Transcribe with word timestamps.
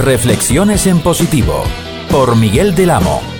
Reflexiones 0.00 0.86
en 0.86 1.00
positivo 1.00 1.62
por 2.10 2.34
Miguel 2.34 2.74
del 2.74 2.90
Amo. 2.90 3.39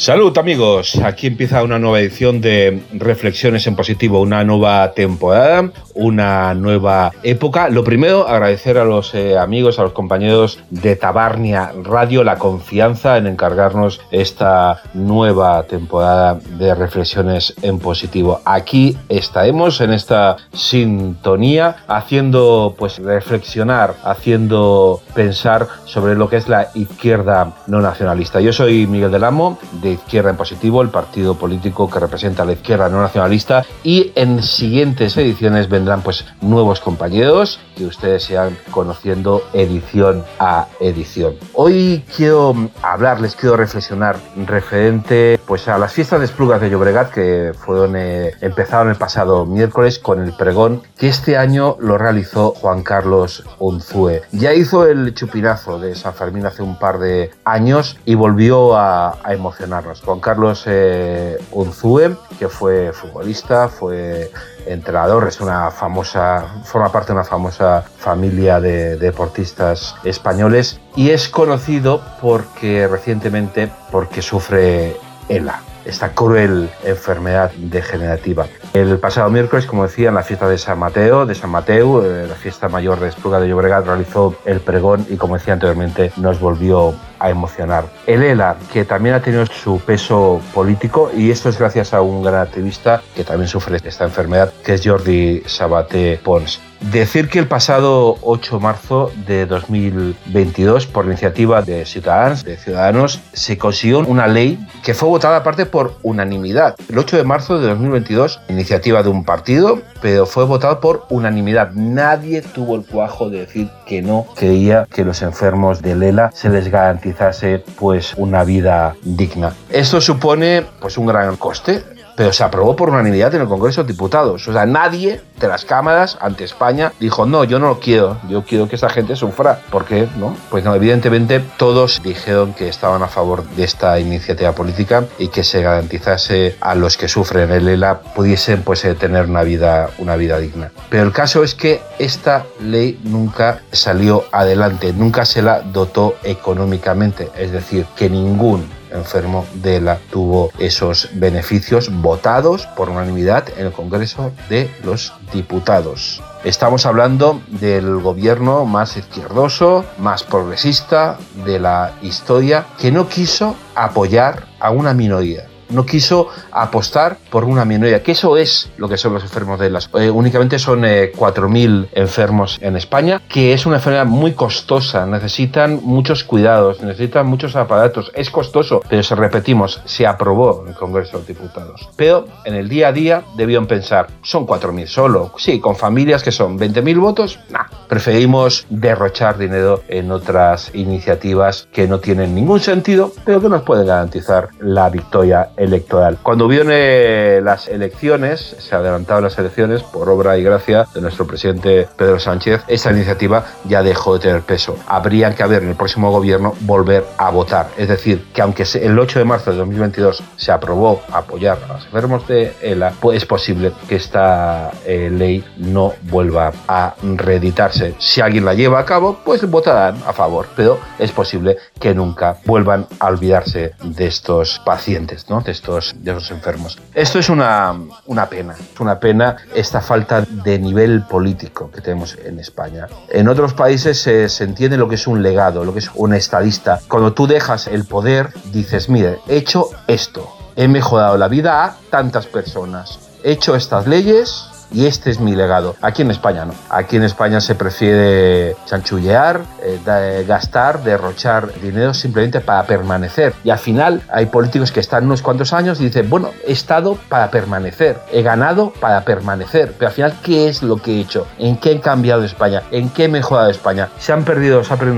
Salud 0.00 0.38
amigos, 0.38 0.96
aquí 1.04 1.26
empieza 1.26 1.62
una 1.62 1.78
nueva 1.78 2.00
edición 2.00 2.40
de 2.40 2.82
Reflexiones 2.94 3.66
en 3.66 3.76
Positivo, 3.76 4.22
una 4.22 4.42
nueva 4.44 4.92
temporada, 4.92 5.72
una 5.92 6.54
nueva 6.54 7.12
época. 7.22 7.68
Lo 7.68 7.84
primero, 7.84 8.26
agradecer 8.26 8.78
a 8.78 8.86
los 8.86 9.14
eh, 9.14 9.36
amigos, 9.36 9.78
a 9.78 9.82
los 9.82 9.92
compañeros 9.92 10.58
de 10.70 10.96
Tabarnia 10.96 11.72
Radio 11.84 12.24
la 12.24 12.38
confianza 12.38 13.18
en 13.18 13.26
encargarnos 13.26 14.00
esta 14.10 14.80
nueva 14.94 15.64
temporada 15.64 16.40
de 16.56 16.74
Reflexiones 16.74 17.52
en 17.60 17.78
Positivo. 17.78 18.40
Aquí 18.46 18.96
estaremos 19.10 19.82
en 19.82 19.92
esta 19.92 20.38
sintonía 20.54 21.76
haciendo 21.88 22.74
pues 22.78 22.98
reflexionar, 23.00 23.96
haciendo 24.02 25.02
pensar 25.14 25.68
sobre 25.84 26.14
lo 26.14 26.30
que 26.30 26.38
es 26.38 26.48
la 26.48 26.70
izquierda 26.74 27.52
no 27.66 27.82
nacionalista. 27.82 28.40
Yo 28.40 28.54
soy 28.54 28.86
Miguel 28.86 29.10
del 29.10 29.24
Amo 29.24 29.58
de 29.82 29.89
Izquierda 29.90 30.30
en 30.30 30.36
Positivo, 30.36 30.82
el 30.82 30.90
partido 30.90 31.34
político 31.34 31.90
que 31.90 31.98
representa 31.98 32.42
a 32.42 32.46
la 32.46 32.52
izquierda 32.52 32.88
no 32.88 33.00
nacionalista 33.00 33.64
y 33.82 34.12
en 34.14 34.42
siguientes 34.42 35.16
ediciones 35.16 35.68
vendrán 35.68 36.02
pues 36.02 36.24
nuevos 36.40 36.80
compañeros 36.80 37.60
que 37.76 37.86
ustedes 37.86 38.24
se 38.24 38.36
van 38.36 38.56
conociendo 38.70 39.42
edición 39.52 40.24
a 40.38 40.66
edición. 40.80 41.34
Hoy 41.54 42.04
quiero 42.14 42.54
hablarles, 42.82 43.34
quiero 43.34 43.56
reflexionar 43.56 44.16
referente 44.46 45.39
pues 45.50 45.66
a 45.66 45.78
las 45.78 45.92
fiestas 45.92 46.20
de 46.20 46.26
Esplugas 46.26 46.60
de 46.60 46.70
Llobregat 46.70 47.10
que 47.10 47.52
fueron 47.58 47.96
eh, 47.96 48.36
empezaron 48.40 48.88
el 48.88 48.94
pasado 48.94 49.46
miércoles 49.46 49.98
con 49.98 50.22
el 50.22 50.32
pregón 50.32 50.84
que 50.96 51.08
este 51.08 51.36
año 51.36 51.76
lo 51.80 51.98
realizó 51.98 52.52
Juan 52.52 52.84
Carlos 52.84 53.42
Unzue. 53.58 54.22
Ya 54.30 54.54
hizo 54.54 54.86
el 54.86 55.12
chupinazo 55.12 55.80
de 55.80 55.96
San 55.96 56.14
Fermín 56.14 56.46
hace 56.46 56.62
un 56.62 56.78
par 56.78 57.00
de 57.00 57.32
años 57.44 57.98
y 58.04 58.14
volvió 58.14 58.76
a 58.76 59.18
emocionar 59.30 59.82
Juan 60.04 60.20
Carlos 60.20 60.62
eh, 60.66 61.36
Unzue, 61.50 62.16
que 62.38 62.48
fue 62.48 62.92
futbolista, 62.92 63.68
fue 63.68 64.30
entrenador, 64.66 65.26
es 65.26 65.40
una 65.40 65.72
famosa, 65.72 66.44
forma 66.62 66.92
parte 66.92 67.08
de 67.08 67.14
una 67.14 67.24
famosa 67.24 67.82
familia 67.98 68.60
de 68.60 68.96
deportistas 68.98 69.96
españoles 70.04 70.78
y 70.94 71.10
es 71.10 71.28
conocido 71.28 72.00
porque 72.20 72.86
recientemente 72.86 73.68
porque 73.90 74.22
sufre 74.22 74.96
ELA 75.30 75.62
esta 75.84 76.12
cruel 76.12 76.70
enfermedad 76.84 77.50
degenerativa. 77.52 78.46
El 78.72 78.98
pasado 78.98 79.30
miércoles, 79.30 79.66
como 79.66 79.84
decía, 79.84 80.08
en 80.08 80.14
la 80.14 80.22
fiesta 80.22 80.48
de 80.48 80.58
San 80.58 80.78
Mateo, 80.78 81.26
de 81.26 81.34
San 81.34 81.50
Mateo, 81.50 82.04
eh, 82.04 82.26
la 82.28 82.34
fiesta 82.34 82.68
mayor 82.68 83.00
de 83.00 83.08
Espluga 83.08 83.40
de 83.40 83.48
Llobregat, 83.48 83.86
realizó 83.86 84.36
el 84.44 84.60
pregón 84.60 85.06
y, 85.08 85.16
como 85.16 85.36
decía 85.36 85.54
anteriormente, 85.54 86.12
nos 86.16 86.38
volvió 86.38 86.94
a 87.20 87.30
emocionar. 87.30 87.84
El 88.06 88.22
ELA, 88.22 88.56
que 88.72 88.84
también 88.84 89.14
ha 89.14 89.22
tenido 89.22 89.46
su 89.46 89.78
peso 89.80 90.40
político, 90.52 91.10
y 91.16 91.30
esto 91.30 91.48
es 91.48 91.58
gracias 91.58 91.94
a 91.94 92.00
un 92.00 92.22
gran 92.22 92.40
activista 92.40 93.02
que 93.14 93.24
también 93.24 93.48
sufre 93.48 93.78
esta 93.84 94.04
enfermedad, 94.04 94.52
que 94.64 94.74
es 94.74 94.82
Jordi 94.84 95.42
Sabaté 95.46 96.18
Pons. 96.24 96.60
Decir 96.80 97.28
que 97.28 97.38
el 97.38 97.46
pasado 97.46 98.16
8 98.22 98.56
de 98.56 98.62
marzo 98.62 99.12
de 99.26 99.44
2022, 99.44 100.86
por 100.86 101.04
iniciativa 101.04 101.60
de 101.60 101.84
Ciudadanos, 101.84 102.42
de 102.42 102.56
Ciudadanos, 102.56 103.20
se 103.34 103.58
consiguió 103.58 103.98
una 103.98 104.26
ley 104.26 104.58
que 104.82 104.94
fue 104.94 105.10
votada 105.10 105.36
aparte 105.36 105.66
por 105.66 105.98
unanimidad. 106.02 106.76
El 106.88 106.98
8 106.98 107.18
de 107.18 107.24
marzo 107.24 107.58
de 107.58 107.68
2022, 107.68 108.40
iniciativa 108.48 109.02
de 109.02 109.10
un 109.10 109.24
partido, 109.24 109.82
pero 110.00 110.24
fue 110.24 110.46
votado 110.46 110.80
por 110.80 111.04
unanimidad. 111.10 111.72
Nadie 111.72 112.40
tuvo 112.40 112.76
el 112.76 112.86
cuajo 112.86 113.28
de 113.28 113.40
decir 113.40 113.68
que 113.84 114.00
no 114.00 114.24
creía 114.34 114.88
que 114.90 115.04
los 115.04 115.20
enfermos 115.20 115.82
de 115.82 115.96
Lela 115.96 116.30
se 116.32 116.48
les 116.48 116.70
garantizase 117.10 117.64
pues 117.78 118.14
una 118.16 118.44
vida 118.44 118.96
digna. 119.02 119.54
Esto 119.68 120.00
supone 120.00 120.64
pues 120.80 120.98
un 120.98 121.06
gran 121.06 121.36
coste 121.36 121.82
pero 122.20 122.34
se 122.34 122.44
aprobó 122.44 122.76
por 122.76 122.90
unanimidad 122.90 123.34
en 123.34 123.40
el 123.40 123.48
Congreso 123.48 123.82
de 123.82 123.94
Diputados. 123.94 124.46
O 124.46 124.52
sea, 124.52 124.66
nadie 124.66 125.22
de 125.38 125.48
las 125.48 125.64
cámaras 125.64 126.18
ante 126.20 126.44
España 126.44 126.92
dijo, 127.00 127.24
no, 127.24 127.44
yo 127.44 127.58
no 127.58 127.68
lo 127.68 127.80
quiero, 127.80 128.18
yo 128.28 128.44
quiero 128.44 128.68
que 128.68 128.74
esta 128.74 128.90
gente 128.90 129.16
sufra. 129.16 129.62
¿Por 129.70 129.86
qué? 129.86 130.06
No, 130.18 130.36
pues 130.50 130.62
no, 130.62 130.74
evidentemente 130.74 131.40
todos 131.56 132.02
dijeron 132.04 132.52
que 132.52 132.68
estaban 132.68 133.02
a 133.02 133.08
favor 133.08 133.42
de 133.42 133.64
esta 133.64 133.98
iniciativa 133.98 134.52
política 134.52 135.06
y 135.18 135.28
que 135.28 135.42
se 135.42 135.62
garantizase 135.62 136.56
a 136.60 136.74
los 136.74 136.98
que 136.98 137.08
sufren 137.08 137.50
el 137.52 137.66
ELA 137.66 138.00
pudiesen 138.14 138.64
pues 138.64 138.84
eh, 138.84 138.94
tener 138.94 139.24
una 139.24 139.42
vida, 139.42 139.88
una 139.96 140.16
vida 140.16 140.36
digna. 140.36 140.72
Pero 140.90 141.04
el 141.04 141.12
caso 141.12 141.42
es 141.42 141.54
que 141.54 141.80
esta 141.98 142.44
ley 142.60 143.00
nunca 143.02 143.62
salió 143.72 144.26
adelante, 144.30 144.92
nunca 144.92 145.24
se 145.24 145.40
la 145.40 145.62
dotó 145.62 146.16
económicamente, 146.22 147.30
es 147.38 147.50
decir, 147.50 147.86
que 147.96 148.10
ningún 148.10 148.68
enfermo 148.92 149.46
de 149.54 149.80
la 149.80 149.98
tuvo 150.10 150.50
esos 150.58 151.08
beneficios 151.14 151.90
votados 151.90 152.66
por 152.76 152.88
unanimidad 152.88 153.48
en 153.56 153.66
el 153.66 153.72
Congreso 153.72 154.32
de 154.48 154.70
los 154.84 155.12
Diputados. 155.32 156.22
Estamos 156.44 156.86
hablando 156.86 157.40
del 157.48 157.98
gobierno 157.98 158.64
más 158.64 158.96
izquierdoso, 158.96 159.84
más 159.98 160.22
progresista 160.22 161.18
de 161.44 161.58
la 161.60 161.92
historia, 162.02 162.66
que 162.78 162.90
no 162.90 163.08
quiso 163.08 163.56
apoyar 163.74 164.46
a 164.58 164.70
una 164.70 164.94
minoría 164.94 165.46
no 165.70 165.86
quiso 165.86 166.28
apostar 166.52 167.18
por 167.30 167.44
una 167.44 167.64
minoría, 167.64 168.02
que 168.02 168.12
eso 168.12 168.36
es 168.36 168.70
lo 168.76 168.88
que 168.88 168.96
son 168.96 169.14
los 169.14 169.22
enfermos 169.22 169.58
de 169.58 169.70
las. 169.70 169.88
Eh, 169.94 170.10
únicamente 170.10 170.58
son 170.58 170.82
4.000 170.82 171.84
eh, 171.84 171.88
enfermos 171.94 172.58
en 172.60 172.76
España, 172.76 173.20
que 173.28 173.52
es 173.52 173.66
una 173.66 173.76
enfermedad 173.76 174.06
muy 174.06 174.32
costosa, 174.32 175.06
necesitan 175.06 175.80
muchos 175.82 176.24
cuidados, 176.24 176.80
necesitan 176.82 177.26
muchos 177.26 177.56
aparatos, 177.56 178.10
es 178.14 178.30
costoso, 178.30 178.82
pero 178.88 179.02
si 179.02 179.14
repetimos, 179.14 179.80
se 179.84 180.06
aprobó 180.06 180.62
en 180.62 180.70
el 180.70 180.74
Congreso 180.74 181.20
de 181.20 181.26
Diputados. 181.26 181.88
Pero 181.96 182.26
en 182.44 182.54
el 182.54 182.68
día 182.68 182.88
a 182.88 182.92
día 182.92 183.22
debían 183.36 183.66
pensar, 183.66 184.08
son 184.22 184.46
4.000 184.46 184.86
solo, 184.86 185.32
sí, 185.38 185.60
con 185.60 185.76
familias 185.76 186.22
que 186.22 186.32
son 186.32 186.58
20.000 186.58 187.00
votos, 187.00 187.38
nah, 187.50 187.64
preferimos 187.90 188.66
derrochar 188.70 189.36
dinero 189.36 189.82
en 189.88 190.12
otras 190.12 190.70
iniciativas 190.74 191.66
que 191.72 191.88
no 191.88 191.98
tienen 191.98 192.36
ningún 192.36 192.60
sentido, 192.60 193.12
pero 193.24 193.40
que 193.40 193.48
nos 193.48 193.62
pueden 193.62 193.84
garantizar 193.84 194.48
la 194.60 194.88
victoria 194.88 195.48
electoral. 195.56 196.16
Cuando 196.22 196.46
viene 196.46 197.40
las 197.40 197.66
elecciones, 197.66 198.54
se 198.60 198.76
adelantaron 198.76 199.24
las 199.24 199.36
elecciones 199.38 199.82
por 199.82 200.08
obra 200.08 200.38
y 200.38 200.44
gracia 200.44 200.86
de 200.94 201.00
nuestro 201.00 201.26
presidente 201.26 201.88
Pedro 201.96 202.20
Sánchez, 202.20 202.62
esa 202.68 202.92
iniciativa 202.92 203.44
ya 203.64 203.82
dejó 203.82 204.14
de 204.14 204.20
tener 204.20 204.42
peso. 204.42 204.76
Habría 204.86 205.34
que 205.34 205.42
haber 205.42 205.64
en 205.64 205.70
el 205.70 205.74
próximo 205.74 206.12
gobierno 206.12 206.54
volver 206.60 207.04
a 207.18 207.30
votar. 207.30 207.70
Es 207.76 207.88
decir, 207.88 208.24
que 208.32 208.40
aunque 208.40 208.64
el 208.74 208.96
8 208.96 209.18
de 209.18 209.24
marzo 209.24 209.50
de 209.50 209.56
2022 209.56 210.22
se 210.36 210.52
aprobó 210.52 211.02
apoyar 211.10 211.58
a 211.64 211.74
los 211.74 211.86
enfermos 211.86 212.28
de 212.28 212.52
ELA, 212.62 212.92
pues 213.00 213.16
es 213.16 213.26
posible 213.26 213.72
que 213.88 213.96
esta 213.96 214.70
eh, 214.86 215.10
ley 215.10 215.44
no 215.56 215.92
vuelva 216.02 216.52
a 216.68 216.94
reeditarse. 217.02 217.79
Si 217.98 218.20
alguien 218.20 218.44
la 218.44 218.54
lleva 218.54 218.80
a 218.80 218.84
cabo, 218.84 219.18
pues 219.24 219.48
votarán 219.48 219.96
a 220.06 220.12
favor, 220.12 220.46
pero 220.56 220.78
es 220.98 221.12
posible 221.12 221.56
que 221.78 221.94
nunca 221.94 222.36
vuelvan 222.44 222.86
a 222.98 223.06
olvidarse 223.06 223.74
de 223.82 224.06
estos 224.06 224.60
pacientes, 224.64 225.28
¿no? 225.28 225.40
de, 225.40 225.52
estos, 225.52 225.94
de 225.98 226.12
estos 226.12 226.30
enfermos. 226.30 226.78
Esto 226.94 227.18
es 227.18 227.28
una, 227.28 227.74
una 228.06 228.26
pena, 228.28 228.54
es 228.54 228.80
una 228.80 228.98
pena 228.98 229.36
esta 229.54 229.80
falta 229.80 230.22
de 230.22 230.58
nivel 230.58 231.02
político 231.02 231.70
que 231.70 231.80
tenemos 231.80 232.16
en 232.24 232.38
España. 232.38 232.86
En 233.08 233.28
otros 233.28 233.54
países 233.54 234.00
se, 234.00 234.28
se 234.28 234.44
entiende 234.44 234.76
lo 234.76 234.88
que 234.88 234.96
es 234.96 235.06
un 235.06 235.22
legado, 235.22 235.64
lo 235.64 235.72
que 235.72 235.80
es 235.80 235.90
un 235.94 236.14
estadista. 236.14 236.80
Cuando 236.88 237.12
tú 237.12 237.26
dejas 237.26 237.66
el 237.66 237.84
poder, 237.84 238.32
dices, 238.52 238.88
mire, 238.88 239.18
he 239.28 239.36
hecho 239.36 239.70
esto, 239.86 240.28
he 240.56 240.68
mejorado 240.68 241.16
la 241.16 241.28
vida 241.28 241.64
a 241.64 241.76
tantas 241.90 242.26
personas, 242.26 242.98
he 243.24 243.32
hecho 243.32 243.54
estas 243.54 243.86
leyes, 243.86 244.49
y 244.72 244.86
este 244.86 245.10
es 245.10 245.20
mi 245.20 245.34
legado. 245.34 245.76
Aquí 245.80 246.02
en 246.02 246.10
España 246.10 246.44
no. 246.44 246.54
Aquí 246.68 246.96
en 246.96 247.04
España 247.04 247.40
se 247.40 247.54
prefiere 247.54 248.56
chanchullear, 248.66 249.40
eh, 249.62 250.24
gastar, 250.26 250.82
derrochar 250.82 251.52
dinero 251.60 251.94
simplemente 251.94 252.40
para 252.40 252.64
permanecer. 252.64 253.34
Y 253.44 253.50
al 253.50 253.58
final 253.58 254.02
hay 254.12 254.26
políticos 254.26 254.72
que 254.72 254.80
están 254.80 255.04
unos 255.04 255.22
cuantos 255.22 255.52
años 255.52 255.80
y 255.80 255.84
dicen, 255.84 256.08
bueno, 256.08 256.30
he 256.46 256.52
estado 256.52 256.98
para 257.08 257.30
permanecer, 257.30 257.98
he 258.12 258.22
ganado 258.22 258.72
para 258.80 259.04
permanecer. 259.04 259.74
Pero 259.78 259.88
al 259.88 259.94
final, 259.94 260.14
¿qué 260.22 260.48
es 260.48 260.62
lo 260.62 260.76
que 260.76 260.96
he 260.96 261.00
hecho? 261.00 261.26
¿En 261.38 261.56
qué 261.56 261.72
he 261.72 261.80
cambiado 261.80 262.24
España? 262.24 262.62
¿En 262.70 262.90
qué 262.90 263.04
he 263.04 263.08
mejorado 263.08 263.50
España? 263.50 263.88
Se 263.98 264.12
han 264.12 264.24
perdido, 264.24 264.64
se 264.64 264.72
ha 264.72 264.76
perdido 264.76 264.90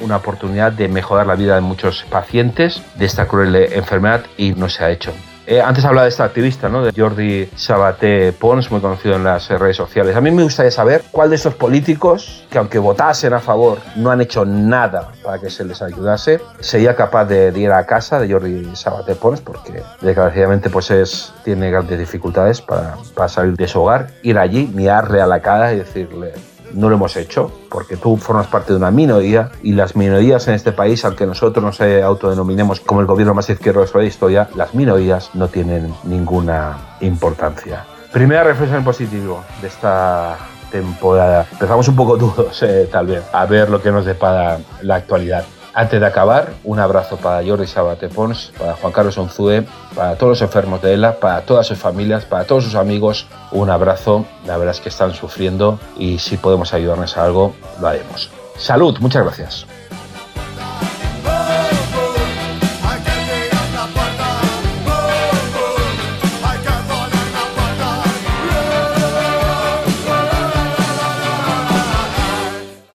una 0.00 0.16
oportunidad 0.16 0.72
de 0.72 0.88
mejorar 0.88 1.26
la 1.26 1.34
vida 1.34 1.54
de 1.54 1.60
muchos 1.60 2.04
pacientes 2.10 2.82
de 2.96 3.04
esta 3.04 3.26
cruel 3.26 3.54
enfermedad 3.56 4.22
y 4.36 4.52
no 4.52 4.68
se 4.68 4.84
ha 4.84 4.90
hecho. 4.90 5.12
Eh, 5.46 5.60
antes 5.60 5.84
hablaba 5.84 6.04
de 6.04 6.08
esta 6.08 6.24
activista, 6.24 6.68
¿no? 6.68 6.82
de 6.82 6.92
Jordi 6.96 7.48
Sabaté 7.54 8.32
Pons, 8.32 8.70
muy 8.72 8.80
conocido 8.80 9.14
en 9.14 9.22
las 9.22 9.48
redes 9.48 9.76
sociales. 9.76 10.16
A 10.16 10.20
mí 10.20 10.32
me 10.32 10.42
gustaría 10.42 10.72
saber 10.72 11.04
cuál 11.12 11.30
de 11.30 11.36
estos 11.36 11.54
políticos, 11.54 12.44
que 12.50 12.58
aunque 12.58 12.80
votasen 12.80 13.32
a 13.32 13.38
favor, 13.38 13.78
no 13.94 14.10
han 14.10 14.20
hecho 14.20 14.44
nada 14.44 15.12
para 15.22 15.38
que 15.38 15.48
se 15.48 15.64
les 15.64 15.80
ayudase, 15.82 16.40
sería 16.58 16.96
capaz 16.96 17.26
de, 17.26 17.52
ir 17.56 17.70
a 17.70 17.86
casa 17.86 18.18
de 18.18 18.32
Jordi 18.32 18.74
Sabaté 18.74 19.14
Pons, 19.14 19.40
porque 19.40 19.82
desgraciadamente 20.00 20.68
pues 20.68 20.90
es, 20.90 21.32
tiene 21.44 21.70
grandes 21.70 22.00
dificultades 22.00 22.60
para 22.60 23.28
salir 23.28 23.56
de 23.56 23.68
su 23.68 23.80
hogar, 23.80 24.08
ir 24.22 24.38
allí, 24.38 24.68
mirarle 24.74 25.20
a 25.20 25.28
la 25.28 25.40
cara 25.40 25.72
y 25.72 25.78
decirle, 25.78 26.32
no 26.72 26.88
lo 26.88 26.96
hemos 26.96 27.16
hecho, 27.16 27.50
porque 27.70 27.96
tú 27.96 28.16
formas 28.16 28.46
parte 28.46 28.72
de 28.72 28.78
una 28.78 28.90
minoría 28.90 29.50
y 29.62 29.72
las 29.72 29.96
minorías 29.96 30.48
en 30.48 30.54
este 30.54 30.72
país, 30.72 31.04
aunque 31.04 31.26
nosotros 31.26 31.64
nos 31.64 31.80
autodenominemos 31.80 32.80
como 32.80 33.00
el 33.00 33.06
gobierno 33.06 33.34
más 33.34 33.48
izquierdo 33.48 33.84
de 33.84 33.90
la 33.94 34.04
historia, 34.04 34.48
las 34.54 34.74
minorías 34.74 35.30
no 35.34 35.48
tienen 35.48 35.94
ninguna 36.04 36.96
importancia. 37.00 37.84
Primera 38.12 38.44
reflexión 38.44 38.82
positivo 38.84 39.44
de 39.60 39.68
esta 39.68 40.38
temporada. 40.70 41.46
Empezamos 41.50 41.88
un 41.88 41.96
poco 41.96 42.16
duros, 42.18 42.62
eh, 42.62 42.88
tal 42.90 43.06
vez, 43.06 43.24
a 43.32 43.46
ver 43.46 43.70
lo 43.70 43.80
que 43.80 43.90
nos 43.90 44.04
depara 44.04 44.58
la 44.82 44.96
actualidad. 44.96 45.44
Antes 45.78 46.00
de 46.00 46.06
acabar, 46.06 46.54
un 46.64 46.80
abrazo 46.80 47.18
para 47.18 47.46
Jordi 47.46 47.66
Sabate 47.66 48.08
Pons, 48.08 48.50
para 48.58 48.72
Juan 48.76 48.94
Carlos 48.94 49.18
Onzue, 49.18 49.66
para 49.94 50.16
todos 50.16 50.30
los 50.30 50.40
enfermos 50.40 50.80
de 50.80 50.94
ELA, 50.94 51.20
para 51.20 51.42
todas 51.42 51.66
sus 51.66 51.76
familias, 51.76 52.24
para 52.24 52.44
todos 52.44 52.64
sus 52.64 52.76
amigos. 52.76 53.26
Un 53.50 53.68
abrazo, 53.68 54.24
la 54.46 54.56
verdad 54.56 54.74
es 54.74 54.80
que 54.80 54.88
están 54.88 55.12
sufriendo 55.12 55.78
y 55.98 56.18
si 56.18 56.38
podemos 56.38 56.72
ayudarles 56.72 57.18
a 57.18 57.26
algo, 57.26 57.54
lo 57.78 57.88
haremos. 57.88 58.30
Salud, 58.56 58.96
muchas 59.00 59.22
gracias. 59.22 59.66